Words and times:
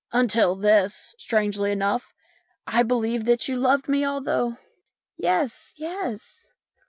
"Until 0.21 0.55
this, 0.55 1.13
strangely 1.19 1.71
enough, 1.71 2.15
I 2.65 2.81
believed 2.81 3.27
that 3.27 3.47
you 3.47 3.55
loved 3.55 3.87
me, 3.87 4.03
although" 4.03 4.57
"Yes, 5.15 5.75
yes." 5.77 6.51